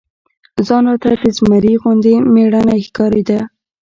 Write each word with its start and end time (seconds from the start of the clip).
ځان 0.67 0.83
راته 0.91 1.11
د 1.23 1.25
زمري 1.37 1.73
غوندي 1.81 2.15
مېړنى 2.33 2.77
ښکارېده. 2.87 3.39